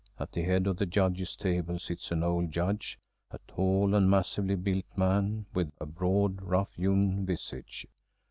[0.19, 2.97] At the head of the Judges' table sits an old Judge
[3.29, 7.85] a tall and massively built man, with a broad, rough hewn visage.